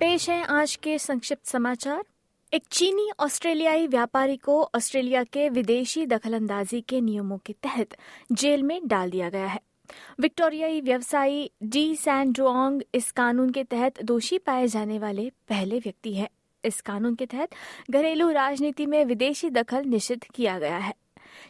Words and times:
पेश 0.00 0.28
है 0.30 0.44
आज 0.44 0.74
के 0.76 0.98
संक्षिप्त 0.98 1.46
समाचार। 1.46 2.02
एक 2.52 2.62
चीनी 2.70 3.08
ऑस्ट्रेलियाई 3.20 3.86
व्यापारी 3.86 4.36
को 4.36 4.70
ऑस्ट्रेलिया 4.74 5.22
के 5.24 5.48
विदेशी 5.48 6.06
दखलंदाजी 6.06 6.80
के 6.80 7.00
नियमों 7.00 7.38
के 7.38 7.52
तहत 7.52 7.96
जेल 8.32 8.62
में 8.62 8.80
डाल 8.88 9.10
दिया 9.10 9.28
गया 9.28 9.46
है। 9.46 9.60
विक्टोरियाई 10.20 10.80
व्यवसायी 10.80 11.50
डी 11.62 11.96
सैन 11.96 12.32
ड्रोंग 12.32 12.82
इस 12.94 13.10
कानून 13.10 13.50
के 13.50 13.64
तहत 13.64 14.02
दोषी 14.02 14.38
पाए 14.38 14.66
जाने 14.66 14.98
वाले 14.98 15.30
पहले 15.48 15.78
व्यक्ति 15.78 16.14
है। 16.14 16.28
इस 16.64 16.80
कानून 16.80 17.14
के 17.14 17.26
तहत 17.26 17.48
घरेलू 17.90 18.30
राजनीति 18.30 18.86
में 18.86 19.04
विदेशी 19.04 19.50
दखल 19.50 19.84
निषिद्ध 19.84 20.22
किया 20.34 20.58
गया 20.58 20.76
है। 20.76 20.94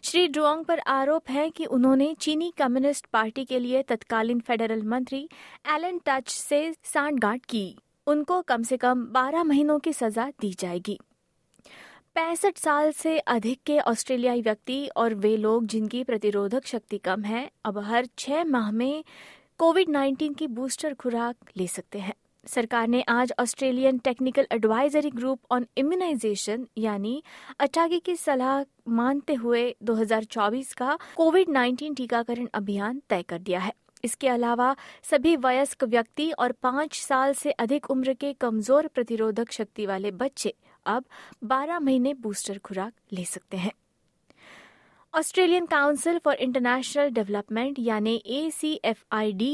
श्री 0.03 0.27
ड्रोंग 0.29 0.65
पर 0.65 0.79
आरोप 0.79 1.31
है 1.31 1.51
कि 1.51 1.65
उन्होंने 1.65 2.15
चीनी 2.15 2.53
कम्युनिस्ट 2.59 3.07
पार्टी 3.07 3.45
के 3.45 3.59
लिए 3.59 3.83
तत्कालीन 3.83 4.41
फेडरल 4.41 4.83
मंत्री 4.83 5.29
एलन 5.75 6.01
टच 6.07 6.29
से 6.29 6.73
सांठगांठ 6.85 7.45
की। 7.45 7.77
उनको 8.09 8.43
कम 8.43 8.63
से 8.63 8.77
कम 8.77 9.05
12 9.07 9.45
महीनों 9.45 9.79
की 9.79 9.93
सजा 9.93 10.31
दी 10.41 10.53
जाएगी। 10.59 10.99
पैंसठ 12.15 12.59
साल 12.59 12.93
से 12.93 13.19
अधिक 13.19 13.61
के 13.67 13.79
ऑस्ट्रेलियाई 13.79 14.43
व्यक्ति 14.43 14.87
और 14.97 15.15
वे 15.15 15.37
लोग 15.37 15.67
जिनकी 15.67 16.05
प्रतिरोधक 16.05 16.67
शक्ति 16.67 16.99
कम 16.99 17.23
है, 17.23 17.51
अब 17.65 17.79
हर 17.79 18.09
छह 18.19 18.45
माह 18.45 18.71
में 18.71 19.05
कोविड 19.59 19.89
19 19.89 20.35
की 20.35 20.47
बूस्टर 20.47 20.95
खुराक 20.95 21.37
ले 21.57 21.67
सकते 21.67 21.99
हैं। 21.99 22.15
सरकार 22.47 22.89
ने 22.89 23.03
आज 23.03 23.33
Australian 23.39 23.99
technical 23.99 24.47
advisory 24.53 25.11
group 25.11 25.41
on 25.51 25.67
immunisation, 25.77 26.67
यानी 26.79 27.23
अटागी 27.61 27.99
की 27.99 28.17
सलाह 28.17 28.65
मानते 28.89 29.35
हुए 29.35 29.77
2024 29.83 30.73
का 30.75 30.99
कोविड 31.17 31.49
19 31.49 31.97
टीकाकरण 31.97 32.49
अभियान 32.55 33.03
तय 33.09 33.23
कर 33.23 33.39
दिया 33.39 33.61
है। 33.61 33.73
इसके 34.05 34.29
अलावा, 34.29 34.75
सभी 35.03 35.37
वयस्क 35.37 35.85
व्यक्ति 35.85 36.31
और 36.31 36.53
पाँच 36.53 37.01
साल 37.01 37.35
से 37.35 37.51
अधिक 37.51 37.91
उम्र 37.91 38.15
के 38.15 38.33
कमज़ोर 38.33 38.87
प्रतिरोधक 38.87 39.53
शक्ति 39.53 39.87
वाले 39.87 40.11
बच्चे 40.13 40.55
अब 40.87 41.05
12 41.45 41.79
महीने 41.79 42.15
बूस्टर 42.15 42.59
खुराक 42.59 42.93
ले 43.13 43.25
सकते 43.25 43.57
हैं। 43.57 43.73
Australian 45.15 45.67
council 45.67 46.19
for 46.19 46.35
international 46.35 47.09
development 47.09 47.77
यानी 47.79 48.23
ए 48.27 48.51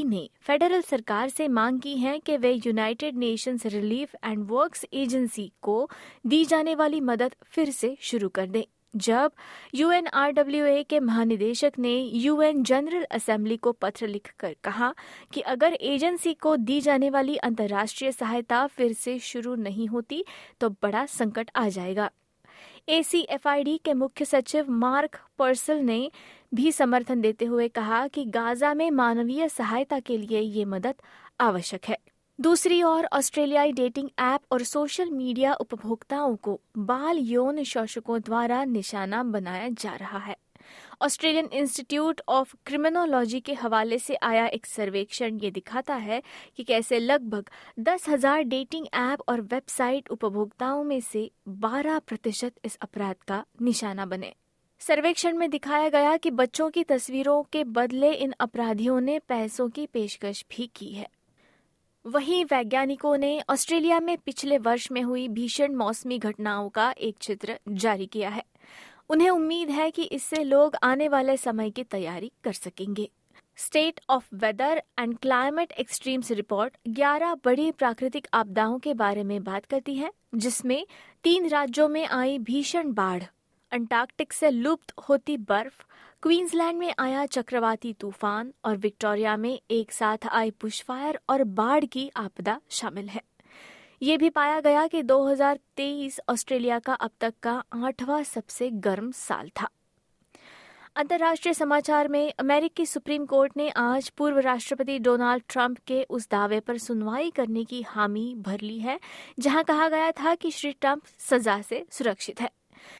ने 0.05 0.29
फेडरल 0.41 0.81
सरकार 0.81 1.29
से 1.29 1.47
मांग 1.47 1.79
की 1.79 1.95
है 1.97 2.17
कि 2.19 2.37
वे 2.37 2.51
United 2.51 3.17
Nations 3.17 3.65
relief 3.65 4.15
and 4.25 4.45
works 4.49 4.85
agency 4.93 5.51
को 5.61 5.89
दी 6.25 6.43
जाने 6.45 6.75
वाली 6.75 7.01
मदद 7.01 7.35
फिर 7.45 7.71
से 7.71 7.95
शुरू 8.01 8.29
कर 8.29 8.47
दें। 8.47 8.63
जब 8.95 9.31
यूएनआरडब्ल्यूए 9.75 10.83
के 10.83 10.99
महानिदेशक 10.99 11.73
ने 11.79 11.95
यूएन 11.97 12.63
जनरल 12.63 13.05
असेंबली 13.11 13.57
को 13.57 13.71
पत्र 13.71 14.07
लिखकर 14.07 14.55
कहा 14.63 14.93
कि 15.33 15.41
अगर 15.41 15.73
एजेंसी 15.73 16.33
को 16.33 16.55
दी 16.57 16.79
जाने 16.81 17.09
वाली 17.09 17.35
अंतर्राष्ट्रीय 17.37 18.11
सहायता 18.11 18.65
फिर 18.67 18.93
से 18.93 19.17
शुरू 19.19 19.55
नहीं 19.55 19.87
होती 19.87 20.23
तो 20.61 20.69
बड़ा 20.69 21.05
संकट 21.05 21.51
आ 21.55 21.67
जाएगा। 21.69 22.09
एसीएफआईडी 22.89 23.77
के 23.77 23.93
मुख्य 23.93 24.25
सचिव 24.25 24.71
मार्क 24.71 25.19
पर्सल 25.39 25.77
ने 25.77 26.11
भी 26.53 26.71
समर्थन 26.71 27.21
देते 27.21 27.45
हुए 27.45 27.67
कहा 27.67 28.07
कि 28.07 28.25
गाजा 28.25 28.73
में 28.73 28.89
मानवीय 28.91 29.47
सहायता 29.49 29.99
के 29.99 30.17
लिए 30.17 30.39
ये 30.39 30.65
मदद 30.65 30.95
आवश्यक 31.39 31.85
है। 31.85 31.97
दूसरी 32.39 32.81
ओर 32.83 33.05
ऑस्ट्रेलियाई 33.13 33.71
डेटिंग 33.71 34.09
ऐप 34.19 34.41
और 34.51 34.63
सोशल 34.63 35.09
मीडिया 35.09 35.53
उपभोक्ताओं 35.53 36.35
को 36.35 36.59
बाल 36.77 37.17
यौन 37.19 37.63
शोषकों 37.63 38.19
द्वारा 38.21 38.63
निशाना 38.65 39.21
बनाया 39.25 39.69
जा 39.71 39.93
रहा 39.95 40.19
है। 40.19 40.35
ऑस्ट्रेलियन 41.01 41.49
इंस्टीट्यूट 41.53 42.21
ऑफ़ 42.27 42.53
क्रिमिनोलॉजी 42.65 43.39
के 43.39 43.53
हवाले 43.53 43.99
से 43.99 44.15
आया 44.15 44.45
एक 44.47 44.65
सर्वेक्षण 44.65 45.39
ये 45.39 45.51
दिखाता 45.51 45.95
है 45.95 46.21
कि 46.57 46.63
कैसे 46.63 46.99
लगभग 46.99 47.49
दस 47.79 48.09
हज़ार 48.09 48.43
डेटिंग 48.43 48.87
ऐप 48.93 49.21
और 49.27 49.41
वेबसाइट 49.43 50.09
उपभोक्ताओं 50.09 50.83
में 50.83 50.99
से 51.01 51.29
12 51.63 51.99
प्रतिशत 51.99 52.53
इस 52.65 52.77
अपराध 52.81 53.15
का 53.27 53.43
निशाना 53.61 54.05
बने। 54.05 54.33
सर्वेक्षण 54.81 55.37
में 55.37 55.49
दिखाया 55.49 55.89
गया 55.89 56.15
कि 56.17 56.31
बच्चों 56.33 56.69
की 56.69 56.83
तस्वीरों 56.83 57.43
के 57.43 57.63
बदले 57.63 58.13
इन 58.13 58.33
अपराधियों 58.39 59.01
ने 59.01 59.19
पैसों 59.19 59.69
की 59.69 59.85
पेशकश 59.85 60.45
भी 60.51 60.71
की 60.75 60.93
है। 60.93 61.07
वहीं 62.05 62.45
वैज्ञानिकों 62.45 63.17
ने 63.17 63.41
ऑस्ट्रेलिया 63.49 63.99
में 63.99 64.17
पिछले 64.17 64.57
वर्ष 64.57 64.91
में 64.91 65.01
हुई 65.01 65.27
भीषण 65.27 65.75
मौसमी 65.75 66.19
घटनाओं 66.19 66.69
का 66.69 66.93
एक 66.97 67.17
चित्र 67.21 67.59
जारी 67.69 68.05
किया 68.05 68.29
है। 68.29 68.43
उन्हें 69.09 69.29
उम्मीद 69.29 69.69
है 69.69 69.91
कि 69.91 70.03
इससे 70.03 70.43
लोग 70.43 70.75
आने 70.83 71.07
वाले 71.07 71.37
समय 71.37 71.69
की 71.69 71.83
तैयारी 71.83 72.31
कर 72.43 72.53
सकेंगे। 72.53 73.11
State 73.55 73.99
of 74.09 74.35
weather 74.35 74.83
and 74.99 75.17
climate 75.17 75.71
extremes 75.71 76.31
report 76.31 76.77
11 76.87 77.35
बड़ी 77.45 77.71
प्राकृतिक 77.71 78.27
आपदाओं 78.33 78.79
के 78.79 78.93
बारे 78.93 79.23
में 79.23 79.43
बात 79.43 79.65
करती 79.65 79.95
है, 79.95 80.11
जिसमें 80.35 80.87
तीन 81.23 81.47
राज्यों 81.47 81.89
में 81.89 82.07
आई 82.07 82.37
भीषण 82.39 82.93
बाढ़। 82.93 83.23
अंटार्कटिक 83.71 84.33
से 84.33 84.49
लुप्त 84.49 84.93
होती 85.09 85.37
बर्फ़ 85.37 85.85
क्वींसलैंड 86.25 86.79
में 86.79 86.93
आया 86.99 87.25
चक्रवाती 87.25 87.93
तूफ़ान 87.93 88.53
और 88.65 88.77
विक्टोरिया 88.77 89.37
में 89.37 89.59
एक 89.71 89.91
साथ 89.91 90.17
आई 90.31 90.51
बुशफायर 90.51 91.19
और 91.29 91.43
बाढ़ 91.43 91.85
की 91.85 92.11
आपदा 92.15 92.61
शामिल 92.69 93.09
है। 93.09 93.21
ये 94.01 94.17
भी 94.17 94.29
पाया 94.29 94.59
गया 94.59 94.87
कि 94.87 95.03
2023 95.03 96.19
ऑस्ट्रेलिया 96.29 96.79
का 96.79 96.93
अब 96.93 97.11
तक 97.19 97.33
का 97.43 97.63
आठवां 97.73 98.23
सबसे 98.23 98.69
गर्म 98.69 99.11
साल 99.11 99.49
था। 99.61 99.67
अंतर्राष्ट्रीय 100.95 101.53
समाचार 101.53 102.07
में 102.07 102.33
अमेरिकी 102.39 102.85
सुप्रीम 102.85 103.25
कोर्ट 103.25 103.57
ने 103.57 103.69
आज 103.69 104.09
पूर्व 104.09 104.39
राष्ट्रपति 104.39 104.99
डोनाल्ड 104.99 105.43
ट्रंप 105.49 105.77
के 105.77 106.03
उस 106.03 106.29
दावे 106.29 106.59
पर 106.59 106.77
सुनवाई 106.77 107.29
करने 107.29 107.63
की 107.63 107.81
हामी 107.81 108.35
भर 108.37 108.61
ली 108.61 108.79
है, 108.79 108.99
जहाँ 109.39 109.63
कहा 109.63 109.89
गया 109.89 110.11
था 110.11 110.35
कि 110.35 110.51
श्री 110.51 110.71
ट्रंप 110.71 111.01
सजा 111.19 111.61
से 111.61 111.85
सुरक्षित 111.91 112.41
है। 112.41 112.49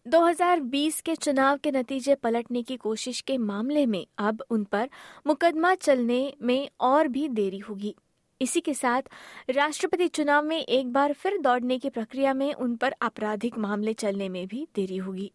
2020 0.07 1.01
के 1.01 1.15
चुनाव 1.15 1.57
के 1.57 1.71
नतीजे 1.71 2.15
पलटने 2.15 2.63
की 2.63 2.77
कोशिश 2.77 3.21
के 3.21 3.37
मामले 3.37 3.85
में 3.85 4.07
अब 4.17 4.43
उन 4.49 4.63
पर 4.63 4.89
मुकदमा 5.27 5.75
चलने 5.75 6.33
में 6.41 6.69
और 6.79 7.07
भी 7.07 7.29
देरी 7.29 7.59
होगी। 7.59 7.95
इसी 8.41 8.61
के 8.61 8.73
साथ 8.73 9.01
राष्ट्रपति 9.49 10.07
चुनाव 10.07 10.43
में 10.43 10.57
एक 10.57 10.93
बार 10.93 11.13
फिर 11.13 11.37
दौड़ने 11.37 11.79
की 11.79 11.89
प्रक्रिया 11.89 12.33
में 12.33 12.53
उन 12.53 12.75
पर 12.75 12.95
आपराधिक 13.01 13.57
मामले 13.57 13.93
चलने 13.93 14.29
में 14.29 14.47
भी 14.47 14.67
देरी 14.75 14.97
होगी। 14.97 15.31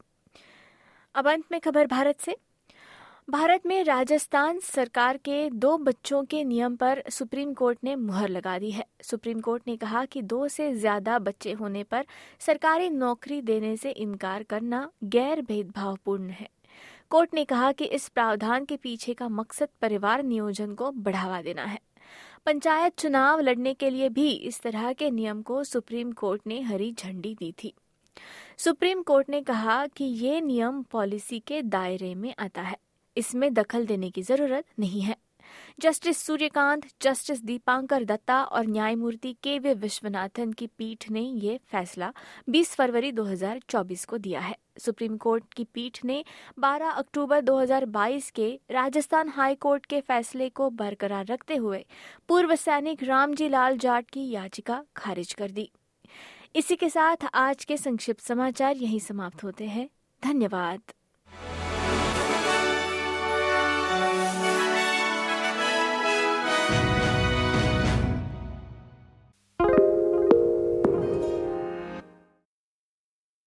अब 1.15 1.29
अंत 1.29 1.45
में 1.53 1.61
खबर 1.61 1.87
भारत 1.87 2.21
से। 2.21 2.37
भारत 3.31 3.67
में 3.67 3.83
राजस्थान 3.85 4.59
सरकार 4.59 5.17
के 5.17 5.51
दो 5.51 5.77
बच्चों 5.79 6.23
के 6.25 6.43
नियम 6.45 6.77
पर 6.77 7.03
सुप्रीम 7.11 7.53
कोर्ट 7.55 7.79
ने 7.85 7.95
मुहर 7.97 8.29
लगा 8.29 8.59
दी 8.59 8.71
है। 8.71 8.85
सुप्रीम 9.03 9.41
कोर्ट 9.41 9.63
ने 9.67 9.77
कहा 9.77 10.05
कि 10.05 10.23
दो 10.23 10.49
से 10.49 10.73
ज़्यादा 10.75 11.19
बच्चे 11.19 11.53
होने 11.53 11.83
पर 11.83 12.07
सरकारी 12.41 12.91
नौकरी 12.91 13.41
देने 13.43 13.77
से 13.77 13.91
इनकार 13.91 14.43
करना 14.43 14.91
गैर 15.05 15.43
भेदभावपूर्ण 15.43 16.31
है। 16.31 16.49
कोर्ट 17.11 17.35
ने 17.35 17.45
कहा 17.45 17.71
कि 17.73 17.85
इस 17.85 18.09
प्रावधान 18.09 18.65
के 18.65 18.77
पीछे 18.77 19.15
का 19.15 19.29
मकसद 19.29 19.69
परिवार 19.83 20.23
नियोजन 20.23 20.75
को 20.75 20.91
बढ़ावा 20.91 21.41
देना 21.43 21.65
है। 21.65 21.81
पंचायत 22.47 22.99
चुनाव 22.99 23.41
लड़ने 23.41 23.75
के 23.75 23.91
लिए 23.91 24.09
भी 24.09 24.31
इस 24.31 24.61
तरह 24.61 24.93
के 24.93 25.11
नियम 25.11 25.43
को 25.43 25.65
सुप्रीम 25.65 26.13
कोर्ट 26.13 26.47
ने 26.47 26.61
हरी 26.63 26.93
झंडी 26.93 27.35
दी 27.35 27.55
थी। 27.65 27.75
सुप्रीम 28.59 29.03
कोर्ट 29.03 29.31
ने 29.31 29.43
कहा 29.43 29.87
कि 29.87 30.05
ये 30.05 30.41
नियम 30.41 30.83
पॉलिसी 30.83 31.41
के 31.41 31.63
दायरे 31.63 32.15
में 32.15 32.35
आता 32.39 32.63
है। 32.63 32.77
इसमें 33.17 33.55
दखल 33.55 33.87
देने 33.87 34.11
की 34.11 34.23
ज़रूरत 34.23 34.65
नहीं 34.79 35.01
है। 35.01 35.17
जस्टिस 35.81 36.19
सूर्यकांत, 36.19 36.87
जस्टिस 37.03 37.45
दीपांकर 37.45 38.05
दत्ता 38.05 38.43
और 38.45 38.67
न्यायमूर्ति 38.67 39.37
के 39.43 39.59
वे 39.59 39.75
विश्वनाथन 39.75 40.53
की 40.53 40.67
पीठ 40.67 41.11
ने 41.11 41.21
ये 41.21 41.61
फैसला 41.67 42.13
20 42.49 42.75
फरवरी 42.75 43.13
2024 43.13 44.05
को 44.05 44.19
दिया 44.19 44.41
है। 44.41 44.57
सुप्रीम 44.79 45.17
कोर्ट 45.17 45.55
की 45.55 45.65
पीठ 45.65 46.05
ने 46.05 46.25
12 46.59 46.91
अक्टूबर 46.91 47.41
2022 47.41 48.31
के 48.31 48.61
राजस्थान 48.71 49.29
हाई 49.29 49.55
कोर्ट 49.55 49.87
के 49.87 50.01
फैसले 50.01 50.49
को 50.49 50.71
बरकरार 50.71 51.27
रखते 51.27 51.57
हुए 51.57 51.87
पूर्व 52.29 52.55
सैनिक 52.55 53.03
रामजी 53.03 53.49
लाल 53.49 53.79
जाट 53.79 54.11
की 54.11 54.31
याचिका 54.31 54.85
खारिज 54.97 55.33
कर 55.33 55.51
दी। 55.51 55.71
इसी 56.57 56.77
के 56.77 56.89
साथ 56.89 57.17
आज 57.35 57.65
के 57.65 57.77
संक्षिप्त 57.77 58.21
समाचार 58.21 58.77
यहीं 58.77 58.99
समाप्त 58.99 59.45
होते 59.45 59.65
हैं। 59.65 59.89
धन्यवाद। 60.25 60.81